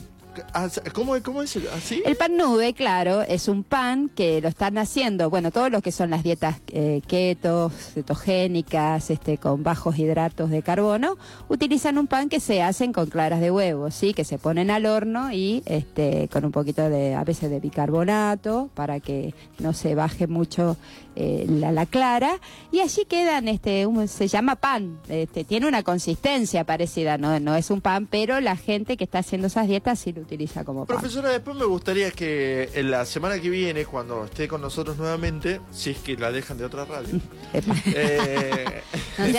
Ah, 0.55 0.69
¿Cómo, 0.95 1.15
cómo 1.23 1.43
es? 1.43 1.59
¿Así? 1.75 2.03
El 2.07 2.17
pan 2.17 2.37
nube, 2.37 2.73
claro, 2.73 3.21
es 3.23 3.49
un 3.49 3.65
pan 3.65 4.09
que 4.09 4.41
lo 4.41 4.49
están 4.49 4.79
haciendo, 4.79 5.29
bueno, 5.29 5.51
todos 5.51 5.71
los 5.71 5.83
que 5.83 5.93
son 5.93 6.09
las 6.09 6.23
dietas 6.23 6.63
eh, 6.69 7.03
keto, 7.07 7.71
cetogénicas, 7.71 9.11
este, 9.11 9.37
con 9.37 9.63
bajos 9.63 9.99
hidratos 9.99 10.49
de 10.49 10.63
carbono, 10.63 11.19
utilizan 11.49 11.99
un 11.99 12.07
pan 12.07 12.29
que 12.29 12.41
se 12.41 12.63
hacen 12.63 12.93
con 12.93 13.11
claras 13.11 13.41
de 13.41 13.51
huevo, 13.51 13.91
¿sí? 13.91 14.15
Que 14.15 14.25
se 14.25 14.39
ponen 14.39 14.71
al 14.71 14.87
horno 14.87 15.33
y 15.33 15.63
este, 15.67 16.29
con 16.29 16.45
un 16.45 16.53
poquito 16.53 16.89
de, 16.89 17.15
a 17.15 17.25
veces 17.25 17.51
de 17.51 17.61
bicarbonato, 17.61 18.71
para 18.75 19.01
que 19.01 19.35
no 19.59 19.75
se 19.75 19.95
baje 19.95 20.29
mucho 20.29 20.77
eh, 21.21 21.47
la, 21.49 21.87
clara 21.87 22.41
y 22.73 22.81
allí 22.81 23.05
quedan, 23.05 23.47
este, 23.49 23.87
se 24.07 24.29
llama 24.29 24.57
pan, 24.57 24.99
este, 25.09 25.45
tiene 25.45 25.69
una 25.69 25.83
consistencia 25.83 26.65
parecida, 26.65 27.19
no, 27.19 27.39
no 27.41 27.57
es 27.57 27.71
un 27.71 27.81
pan, 27.81 28.07
pero 28.07 28.41
la 28.41 28.57
gente 28.57 28.97
que 28.97 29.05
está 29.05 29.19
haciendo 29.19 29.49
esas 29.49 29.69
dietas 29.69 29.99
sí 29.99 30.13
lo 30.13 30.23
utiliza 30.23 30.65
como 30.65 30.87
pan. 30.87 30.99
Profesora, 30.99 31.31
después 31.31 31.57
me 31.57 31.67
gustaría 31.67 32.11
que 32.11 32.71
en 32.75 32.91
la 32.91 33.05
semana 33.05 33.39
que 33.39 33.51
viene, 33.51 33.85
cuando 33.85 34.25
esté 34.25 34.49
con 34.49 34.63
nosotros 34.63 34.97
nuevamente, 34.97 35.61
si 35.73 35.91
es 35.91 35.99
que 35.99 36.17
la 36.17 36.33
dejan 36.33 36.57
de 36.57 36.65
otra 36.65 36.87
radio, 36.87 37.21
eh, 37.87 38.83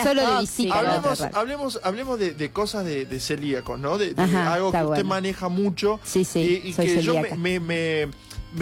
solo 0.03 0.21
de 0.21 0.71
hablemos, 0.71 1.21
hablemos, 1.33 1.79
hablemos 1.83 2.19
de, 2.19 2.51
cosas 2.51 2.85
de, 2.85 3.19
celíacos, 3.19 3.79
¿no? 3.79 3.97
De, 3.97 4.13
algo 4.17 4.71
que 4.71 4.83
usted 4.83 5.05
maneja 5.05 5.49
mucho 5.49 5.99
sí, 6.03 6.25
sí, 6.25 6.61
y, 6.63 6.73
que 6.73 7.01
yo 7.01 7.15
me, 7.37 7.59
me 7.59 7.59
me 7.59 8.09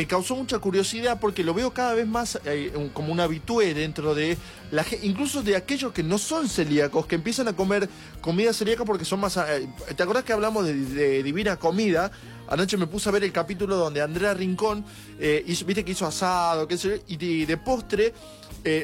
causó 0.07 0.35
mucha 0.35 0.59
curiosidad 0.59 1.19
porque 1.19 1.43
lo 1.43 1.53
veo 1.53 1.73
cada 1.73 1.93
vez 1.93 2.07
más 2.07 2.39
eh, 2.45 2.71
como 2.93 3.11
un 3.11 3.19
habitué 3.19 3.73
dentro 3.73 4.13
de 4.13 4.37
la 4.71 4.85
incluso 5.01 5.41
de 5.41 5.55
aquellos 5.55 5.91
que 5.91 6.03
no 6.03 6.17
son 6.17 6.47
celíacos, 6.47 7.07
que 7.07 7.15
empiezan 7.15 7.47
a 7.47 7.53
comer 7.53 7.89
comida 8.21 8.53
celíaca 8.53 8.85
porque 8.85 9.05
son 9.05 9.19
más... 9.19 9.37
Eh, 9.37 9.67
¿Te 9.95 10.03
acordás 10.03 10.23
que 10.23 10.33
hablamos 10.33 10.65
de, 10.65 11.23
Divina 11.23 11.57
Comida? 11.57 12.11
Anoche 12.47 12.77
me 12.77 12.87
puse 12.87 13.09
a 13.09 13.11
ver 13.11 13.23
el 13.23 13.31
capítulo 13.31 13.75
donde 13.77 14.01
Andrea 14.01 14.33
Rincón, 14.33 14.85
eh, 15.19 15.43
hizo, 15.47 15.65
viste 15.65 15.83
que 15.83 15.91
hizo 15.91 16.05
asado, 16.05 16.67
qué 16.67 16.77
sé 16.77 17.03
y 17.07 17.45
de, 17.45 17.57
postre 17.57 18.13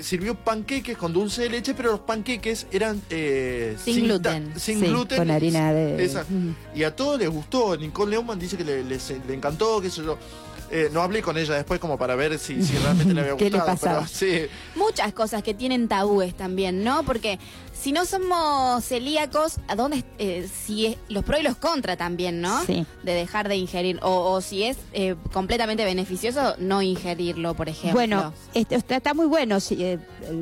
sirvió 0.01 0.35
panqueques 0.35 0.97
con 0.97 1.11
dulce 1.11 1.43
de 1.43 1.49
leche, 1.49 1.73
pero 1.75 1.91
los 1.91 1.99
panqueques 1.99 2.65
eran 2.71 3.01
sin, 3.09 4.05
gluten. 4.05 4.53
Sin 4.57 4.79
gluten. 4.79 5.17
Con 5.17 5.29
harina 5.29 5.73
de... 5.73 6.55
Y 6.73 6.83
a 6.83 6.95
todos 6.95 7.19
les 7.19 7.29
gustó. 7.29 7.75
Nicole 7.77 8.11
Leumann 8.11 8.39
dice 8.39 8.57
que 8.57 8.63
le, 8.63 8.83
le 8.83 9.33
encantó, 9.33 9.81
qué 9.81 9.89
sé 9.91 10.01
yo. 10.03 10.17
Eh, 10.71 10.89
no 10.91 11.01
hablé 11.01 11.21
con 11.21 11.37
ella 11.37 11.55
después 11.55 11.79
como 11.79 11.97
para 11.97 12.15
ver 12.15 12.39
si, 12.39 12.59
realmente 12.61 13.13
le 13.13 13.21
había 13.21 13.33
gustado. 13.51 14.05
¿Qué 14.19 14.49
Muchas 14.75 15.13
cosas 15.13 15.43
que 15.43 15.53
tienen 15.53 15.87
tabúes 15.87 16.35
también, 16.35 16.83
¿no? 16.83 17.03
Porque 17.03 17.39
si 17.73 17.91
no 17.91 18.05
somos 18.05 18.83
celíacos, 18.83 19.57
¿a 19.67 19.75
dónde 19.75 20.03
eh, 20.17 20.49
si 20.65 20.87
es, 20.87 20.97
los 21.07 21.23
pros 21.23 21.41
y 21.41 21.43
los 21.43 21.55
contra 21.57 21.97
también, 21.97 22.41
¿no? 22.41 22.63
Sí. 22.65 22.85
De 23.03 23.13
dejar 23.13 23.47
de 23.47 23.57
ingerir 23.57 23.99
o, 24.01 24.41
si 24.41 24.63
es 24.63 24.77
eh, 24.93 25.15
completamente 25.31 25.85
beneficioso 25.85 26.55
no 26.57 26.81
ingerirlo, 26.81 27.53
por 27.53 27.69
ejemplo. 27.69 27.93
Bueno, 27.93 28.33
este, 28.53 28.75
está, 28.75 29.13
muy 29.13 29.27
bueno 29.27 29.59
si, 29.59 29.83
el 29.83 29.99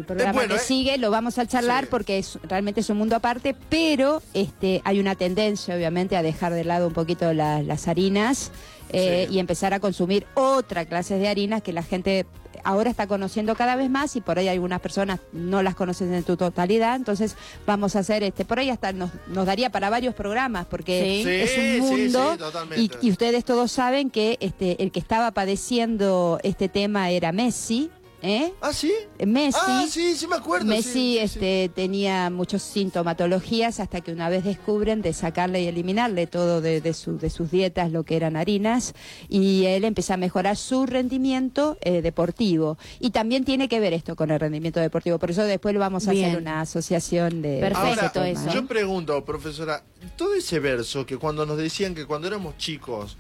programa 0.08 0.48
que 0.48 0.60
sigue 0.60 0.98
lo 0.98 1.12
vamos 1.12 1.38
a 1.38 1.46
charlar 1.46 1.88
porque 1.88 2.18
es 2.20 2.40
realmente 2.44 2.82
es 2.82 2.90
un 2.90 2.98
mundo 2.98 3.16
aparte, 3.16 3.56
pero 3.70 4.22
este 4.34 4.82
hay 4.86 5.00
una 5.00 5.16
tendencia 5.16 5.76
obviamente 5.76 6.16
a 6.16 6.24
dejar 6.24 6.54
de 6.54 6.64
lado 6.64 6.88
un 6.88 6.94
poquito 6.94 7.34
las 7.34 7.88
harinas 7.88 8.52
eh, 8.90 9.28
y 9.30 9.40
empezar 9.40 9.74
a 9.74 9.80
consumir 9.80 10.26
otra 10.34 10.86
clase 10.86 11.18
de 11.18 11.28
harinas 11.28 11.62
que 11.62 11.74
la 11.74 11.84
gente 11.84 12.26
ahora 12.64 12.90
está 12.90 13.08
conociendo 13.08 13.56
cada 13.56 13.76
vez 13.76 13.90
más 13.90 14.16
y 14.16 14.22
por 14.22 14.40
ahí 14.40 14.48
algunas 14.48 14.80
personas 14.80 15.20
no 15.32 15.64
las 15.64 15.76
conocen 15.76 16.14
en 16.14 16.26
su 16.26 16.38
totalidad, 16.38 16.96
entonces 16.96 17.36
vamos 17.66 17.96
a 17.96 18.00
hacer 18.00 18.24
este, 18.24 18.46
por 18.46 18.60
ahí 18.60 18.70
hasta 18.70 18.94
nos, 18.94 19.12
daría 19.28 19.70
para 19.70 19.90
varios 19.90 20.14
programas 20.16 20.66
porque 20.66 21.44
es 21.44 21.82
un 21.82 21.90
mundo 21.90 22.38
y, 22.78 22.90
y, 23.02 23.12
ustedes 23.12 23.44
todos 23.44 23.72
saben 23.72 24.10
que 24.10 24.38
este 24.40 24.82
el 24.82 24.92
que 24.92 25.00
estaba 25.00 25.32
padeciendo 25.32 26.40
este 26.44 26.70
tema 26.70 27.10
era 27.10 27.32
Messi, 27.32 27.90
¿Eh? 28.26 28.54
¿Ah, 28.62 28.72
sí? 28.72 28.94
Messi. 29.28 29.60
Ah, 29.62 29.86
sí, 29.90 30.16
sí 30.16 30.28
me 30.28 30.38
acuerdo. 30.38 30.66
Messi 30.66 31.18
este, 31.18 31.70
tenía 31.76 32.30
muchas 32.30 32.62
sintomatologías 32.62 33.82
hasta 33.82 34.00
que 34.00 34.14
una 34.14 34.30
vez 34.30 34.46
descubren 34.46 35.02
de 35.02 35.12
sacarle 35.12 35.62
y 35.62 35.68
eliminarle 35.68 36.26
todo 36.26 36.62
de, 36.62 36.80
de, 36.80 36.94
de 36.94 37.30
sus 37.30 37.52
dietas, 37.52 37.92
lo 37.92 38.04
que 38.06 38.16
eran 38.16 38.38
harinas, 38.38 38.94
y 39.28 39.66
él 39.66 39.84
empieza 39.84 40.14
a 40.14 40.18
mejorar 40.18 40.56
su 40.56 40.86
rendimiento 40.86 41.78
eh, 41.82 42.02
deportivo. 42.02 42.78
Y 43.02 43.10
también 43.10 43.44
tiene 43.44 43.68
que 43.68 43.82
ver 43.82 43.92
esto 43.92 44.16
con 44.16 44.32
el 44.32 44.40
rendimiento 44.40 44.80
deportivo. 44.80 45.20
Por 45.20 45.32
eso 45.32 45.44
después 45.44 45.74
lo 45.74 45.82
vamos 45.82 46.08
a 46.08 46.12
hacer 46.12 46.38
una 46.38 46.62
asociación 46.62 47.42
de... 47.42 47.60
Perfecto, 47.60 48.24
eso. 48.24 48.50
Yo 48.54 48.66
pregunto, 48.66 49.26
profesora, 49.26 49.84
todo 50.16 50.34
ese 50.34 50.60
verso 50.60 51.06
que 51.06 51.18
cuando 51.18 51.46
nos 51.46 51.58
decían 51.58 51.94
que 51.94 52.06
cuando 52.06 52.28
éramos 52.30 52.58
chicos, 52.58 53.18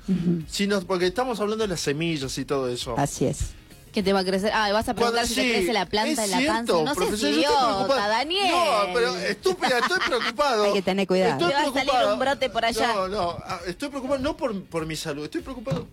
si 0.48 0.65
nos, 0.65 0.86
porque 0.86 1.07
estamos 1.07 1.41
hablando 1.41 1.65
de 1.65 1.67
las 1.67 1.81
semillas 1.81 2.38
y 2.38 2.45
todo 2.45 2.69
eso. 2.69 2.95
Así 2.98 3.25
es 3.25 3.53
que 3.93 4.03
te 4.03 4.12
va 4.12 4.19
a 4.19 4.25
crecer. 4.25 4.51
Ah, 4.53 4.69
vas 4.73 4.89
a 4.89 4.93
preguntar 4.93 5.25
si 5.25 5.35
te 5.35 5.51
crece 5.51 5.71
la 5.71 5.85
planta 5.85 6.25
en 6.25 6.31
la 6.31 6.53
panza. 6.53 6.73
No 6.73 6.95
seas 6.95 7.21
idiota, 7.21 8.07
Daniel. 8.09 8.51
No, 8.51 8.93
pero 8.93 9.17
estúpida, 9.19 9.79
estoy 9.79 10.00
preocupado. 10.05 10.63
Hay 10.65 10.73
que 10.73 10.81
tener 10.81 11.07
cuidado. 11.07 11.33
Estoy 11.33 11.50
te 11.50 11.53
va 11.53 11.62
a 11.62 11.85
salir 11.85 12.13
un 12.13 12.19
brote 12.19 12.50
por 12.50 12.65
allá. 12.65 12.93
No, 12.93 13.07
no, 13.07 13.38
ah, 13.45 13.62
estoy 13.67 13.89
preocupado 13.89 14.19
no 14.19 14.35
por, 14.35 14.62
por 14.65 14.85
mi 14.85 14.95
salud, 14.95 15.23
estoy 15.23 15.41
preocupado. 15.41 15.88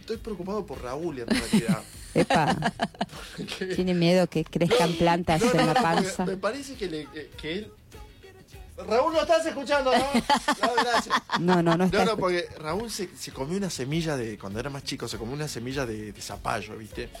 Estoy 0.00 0.16
preocupado 0.16 0.64
por 0.66 0.82
Raúl 0.82 1.20
en 1.20 1.26
realidad. 1.28 1.82
Epa. 2.14 2.56
Tiene 3.76 3.92
miedo 3.92 4.26
que 4.26 4.42
crezcan 4.44 4.94
plantas 4.94 5.42
en 5.42 5.66
la 5.66 5.74
panza. 5.74 6.24
Me 6.24 6.38
parece 6.38 6.74
que, 6.74 6.88
le, 6.88 7.06
que 7.40 7.58
él 7.58 7.72
Raúl, 8.86 9.12
¿no 9.12 9.22
estás 9.22 9.44
escuchando, 9.46 9.92
no? 9.92 9.98
No, 10.62 10.74
gracias. 10.76 11.22
No, 11.40 11.62
no, 11.62 11.76
no 11.76 11.84
está. 11.84 12.04
No, 12.04 12.12
no, 12.12 12.16
porque 12.16 12.48
Raúl 12.58 12.90
se, 12.90 13.08
se, 13.16 13.32
comió 13.32 13.56
una 13.56 13.70
semilla 13.70 14.16
de, 14.16 14.38
cuando 14.38 14.60
era 14.60 14.70
más 14.70 14.84
chico, 14.84 15.08
se 15.08 15.18
comió 15.18 15.34
una 15.34 15.48
semilla 15.48 15.84
de, 15.84 16.12
de 16.12 16.20
zapallo, 16.20 16.76
¿viste? 16.76 17.10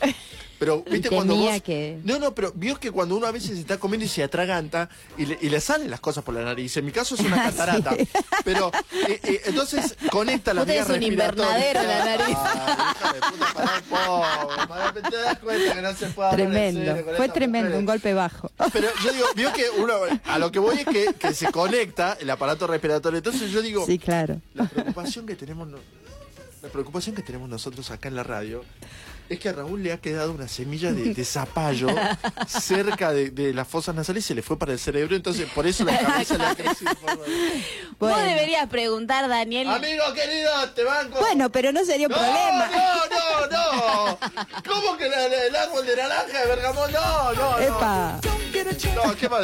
Pero, 0.58 0.82
¿viste? 0.90 1.08
Cuando 1.08 1.36
vos... 1.36 1.62
que... 1.62 2.00
No, 2.04 2.18
no, 2.18 2.34
pero 2.34 2.52
vio 2.54 2.78
que 2.78 2.90
cuando 2.90 3.16
uno 3.16 3.26
a 3.26 3.30
veces 3.32 3.50
se 3.50 3.60
está 3.60 3.78
comiendo 3.78 4.04
y 4.04 4.08
se 4.08 4.22
atraganta 4.22 4.88
y 5.16 5.26
le, 5.26 5.38
y 5.40 5.48
le 5.48 5.60
salen 5.60 5.90
las 5.90 6.00
cosas 6.00 6.24
por 6.24 6.34
la 6.34 6.42
nariz. 6.42 6.76
En 6.76 6.84
mi 6.84 6.92
caso 6.92 7.14
es 7.14 7.20
una 7.20 7.42
catarata. 7.44 7.96
Pero, 8.44 8.72
eh, 9.08 9.20
eh, 9.22 9.42
entonces, 9.46 9.96
conecta 10.10 10.52
la 10.52 10.64
vía 10.64 10.84
un 10.88 11.02
invernadero 11.02 11.82
la 11.82 12.04
nariz. 12.04 12.36
¿Te 15.08 15.16
das 15.16 15.38
cuenta 15.38 15.74
que 15.74 15.82
no 15.82 15.94
se 15.94 16.06
puede 16.06 16.30
Tremendo. 16.32 16.96
Fue 17.16 17.28
tremendo, 17.28 17.78
un 17.78 17.86
golpe 17.86 18.14
bajo. 18.14 18.50
Pero 18.72 18.88
yo 19.04 19.12
digo, 19.12 19.26
vio 19.36 19.52
que 19.52 19.66
uno, 19.78 19.94
a 20.24 20.38
lo 20.38 20.50
que 20.50 20.58
voy 20.58 20.78
es 20.78 20.86
que, 20.86 21.14
que 21.14 21.34
se 21.34 21.50
conecta 21.52 22.16
el 22.20 22.28
aparato 22.30 22.66
respiratorio. 22.66 23.18
Entonces 23.18 23.50
yo 23.50 23.62
digo, 23.62 23.86
sí, 23.86 23.98
claro. 23.98 24.40
la 24.54 24.64
preocupación 24.64 25.26
que 25.26 25.36
tenemos 25.36 25.68
la 26.62 26.68
preocupación 26.70 27.14
que 27.14 27.22
tenemos 27.22 27.48
nosotros 27.48 27.90
acá 27.90 28.08
en 28.08 28.16
la 28.16 28.24
radio 28.24 28.64
es 29.28 29.38
que 29.38 29.48
a 29.48 29.52
Raúl 29.52 29.82
le 29.82 29.92
ha 29.92 29.98
quedado 29.98 30.32
una 30.32 30.48
semilla 30.48 30.92
de, 30.92 31.24
zapallo 31.24 31.88
cerca 32.48 33.12
de, 33.12 33.52
las 33.52 33.68
fosas 33.68 33.94
nasales 33.94 34.24
y 34.24 34.28
se 34.28 34.34
le 34.34 34.42
fue 34.42 34.58
para 34.58 34.72
el 34.72 34.78
cerebro, 34.78 35.16
entonces 35.16 35.48
por 35.54 35.66
eso 35.66 35.84
la 35.84 35.98
cabeza 35.98 36.38
le 36.38 36.44
ha 36.46 36.54
crecido. 36.54 36.92
Vos 37.98 38.16
deberías 38.16 38.68
preguntar, 38.68 39.28
Daniel. 39.28 39.68
Amigo 39.68 40.04
querido, 40.14 40.70
te 40.74 40.84
banco. 40.84 41.18
Bueno, 41.20 41.50
pero 41.50 41.72
no 41.72 41.84
sería 41.84 42.06
un 42.06 42.14
problema. 42.14 42.70
No, 42.70 43.46
no, 43.46 44.16
no. 44.16 44.18
¿Cómo 44.66 44.96
que 44.96 45.06
el 45.06 45.56
árbol 45.56 45.86
de 45.86 45.96
naranja 45.96 46.40
de 46.40 46.46
Bergamón? 46.46 46.92
No, 46.92 47.32
no, 47.34 47.58
no. 47.58 47.58
Epa. 47.58 48.20
No, 48.24 48.47
qué 48.64 49.28
más 49.28 49.40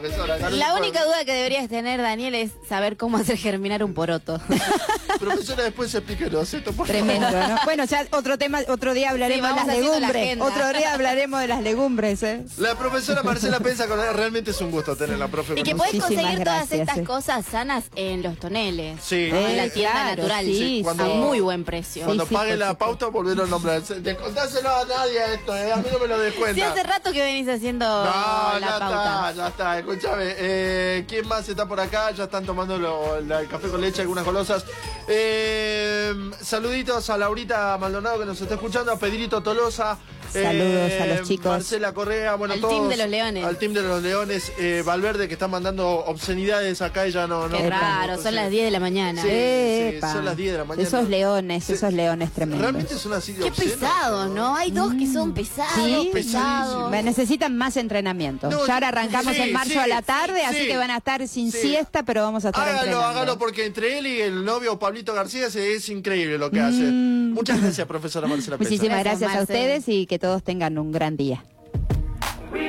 que 0.00 0.10
son 0.16 0.28
no 0.40 0.50
La 0.50 0.74
única 0.74 1.04
duda 1.04 1.24
que 1.24 1.32
deberías 1.32 1.68
tener, 1.68 2.00
Daniel, 2.00 2.34
es 2.34 2.50
saber 2.68 2.96
cómo 2.96 3.16
hacer 3.18 3.36
germinar 3.36 3.82
un 3.84 3.94
poroto. 3.94 4.40
Profesora, 5.20 5.64
después 5.64 5.94
explíquenos 5.94 6.52
esto, 6.52 6.72
por 6.72 6.86
favor. 6.86 7.02
Tremendo, 7.02 7.30
¿no? 7.30 7.58
Bueno, 7.64 7.84
ya 7.84 8.04
otro 8.10 8.36
tema, 8.38 8.60
otro 8.68 8.94
día 8.94 9.10
hablaremos 9.10 9.48
Sí, 9.50 9.54
de 9.54 9.60
las 9.60 9.66
la 9.66 9.74
legumbres. 9.74 10.22
agenda. 10.22 10.44
Otro 10.44 10.72
día 10.78 10.92
hablaremos 10.94 11.40
de 11.40 11.48
las 11.48 11.62
legumbres, 11.62 12.22
¿eh? 12.22 12.44
La 12.58 12.74
profesora 12.76 13.22
Marcela 13.22 13.60
Pensa, 13.60 13.86
con 13.86 13.98
realmente 13.98 14.50
es 14.50 14.60
un 14.60 14.70
gusto 14.70 14.96
tenerla, 14.96 15.28
profe. 15.28 15.54
Y 15.58 15.62
que 15.62 15.74
Muchísimas 15.74 16.06
conseguir 16.08 16.38
todas 16.44 16.44
gracias, 16.68 16.80
estas 16.80 16.96
sí. 16.96 17.04
cosas 17.04 17.44
sanas 17.46 17.84
en 17.96 18.22
los 18.22 18.38
toneles. 18.38 18.98
Sí. 19.02 19.28
En 19.32 19.56
la 19.56 19.64
Eh, 19.64 19.70
tienda 19.70 19.92
claro, 19.92 20.16
natural. 20.22 20.44
sí, 20.46 20.80
cuando- 20.82 21.04
A 21.04 21.08
muy 21.08 21.40
buen 21.40 21.64
precio. 21.64 22.04
Cuando 22.04 22.26
pague 22.26 22.56
la 22.56 22.76
pauta, 22.76 23.06
volvieron 23.06 23.46
a 23.46 23.50
nombrar. 23.50 23.82
Descontáselo 23.82 24.70
a 24.70 24.84
nadie 24.84 25.34
esto, 25.34 25.56
eh, 25.56 25.72
a 25.72 25.76
mí 25.76 25.84
no 25.92 25.98
me 25.98 26.06
lo 26.08 26.18
descuenta. 26.18 26.54
Sí, 26.54 26.60
hace 26.62 26.82
rato 26.82 27.12
que 27.12 27.22
venís 27.22 27.48
haciendo 27.48 27.84
No, 28.04 28.53
la 28.60 28.66
ya 28.66 28.78
pauta. 28.78 29.30
está, 29.30 29.32
ya 29.32 29.48
está. 29.48 29.78
Escúchame, 29.78 30.24
eh, 30.38 31.04
¿quién 31.08 31.26
más 31.28 31.48
está 31.48 31.66
por 31.66 31.78
acá? 31.80 32.10
Ya 32.12 32.24
están 32.24 32.44
tomando 32.46 32.78
lo- 32.78 33.20
la- 33.20 33.40
el 33.40 33.48
café 33.48 33.68
con 33.68 33.80
leche, 33.80 34.02
algunas 34.02 34.24
golosas. 34.24 34.64
Eh, 35.08 36.14
saluditos 36.40 37.08
a 37.10 37.16
Laurita 37.18 37.76
Maldonado 37.78 38.18
que 38.18 38.24
nos 38.26 38.40
está 38.40 38.54
escuchando, 38.54 38.92
a 38.92 38.98
Pedrito 38.98 39.42
Tolosa. 39.42 39.98
Eh, 40.34 40.42
Saludos 40.42 40.92
a 41.00 41.06
los 41.06 41.28
chicos. 41.28 41.46
Marcela 41.46 41.92
Correa, 41.94 42.34
bueno, 42.34 42.54
Al 42.54 42.60
todos. 42.60 42.74
team 42.74 42.88
de 42.88 42.96
los 42.96 43.08
Leones. 43.08 43.44
Al 43.44 43.58
team 43.58 43.72
de 43.72 43.82
los 43.82 44.02
Leones. 44.02 44.52
eh, 44.58 44.82
Valverde 44.84 45.28
que 45.28 45.34
está 45.34 45.48
mandando 45.48 45.88
obscenidades 46.06 46.82
acá 46.82 47.06
y 47.06 47.12
ya 47.12 47.26
no. 47.26 47.48
Qué 47.48 47.62
no- 47.62 47.70
raro, 47.70 48.16
no- 48.16 48.22
son 48.22 48.34
las 48.34 48.50
10 48.50 48.64
de 48.64 48.70
la 48.70 48.80
mañana. 48.80 49.22
Sí. 49.22 49.28
Epa. 49.30 50.12
son 50.12 50.24
las 50.24 50.36
10 50.36 50.52
de 50.52 50.58
la 50.58 50.64
mañana. 50.64 50.86
Esos 50.88 51.08
leones, 51.08 51.64
Sí. 51.64 51.72
esos 51.74 51.92
leones 51.92 52.30
tremendos. 52.32 52.60
Realmente 52.62 52.94
es 52.94 53.04
una 53.06 53.16
así 53.16 53.32
de 53.32 53.42
Qué 53.44 53.48
obsceno. 53.50 53.72
pesado, 53.72 54.28
¿no? 54.28 54.56
Hay 54.56 54.70
dos 54.70 54.94
que 54.94 55.06
son 55.06 55.34
pesados, 55.34 55.72
Sí. 55.74 56.10
pesados. 56.12 56.92
Va, 56.92 57.02
Necesitan 57.02 57.56
más 57.56 57.76
entrenamiento. 57.76 58.48
No, 58.50 58.66
ya 58.66 58.74
ahora 58.74 58.88
arrancamos 58.88 59.34
sí, 59.36 59.42
en 59.42 59.52
marzo 59.52 59.72
sí, 59.72 59.78
a 59.78 59.86
la 59.86 60.02
tarde, 60.02 60.40
sí, 60.40 60.46
así 60.46 60.60
sí. 60.62 60.66
que 60.66 60.76
van 60.76 60.90
a 60.90 60.96
estar 60.98 61.26
sin 61.28 61.52
Sí. 61.52 61.58
siesta, 61.60 62.02
pero 62.02 62.22
vamos 62.22 62.44
a 62.44 62.48
estar 62.48 62.62
Hágalo, 62.62 62.78
entrenando. 62.78 63.06
hágalo, 63.06 63.38
porque 63.38 63.66
entre 63.66 63.98
él 63.98 64.06
y 64.06 64.20
el 64.20 64.44
novio 64.44 64.78
Pablito 64.78 65.12
García 65.14 65.50
se- 65.50 65.74
es 65.74 65.88
increíble 65.90 66.38
lo 66.38 66.50
que 66.50 66.60
hace. 66.60 66.82
Mm. 66.82 67.32
Muchas 67.34 67.60
gracias, 67.60 67.86
profesora 67.86 68.26
Marcela 68.26 68.56
Pesa. 68.58 68.70
Muchísimas 68.70 69.00
Gracias, 69.04 69.34
a 69.34 69.40
ustedes 69.42 69.84
y 69.88 70.06
que 70.06 70.18
todos 70.24 70.42
tengan 70.42 70.78
un 70.78 70.90
gran 70.90 71.18
día. 71.18 71.44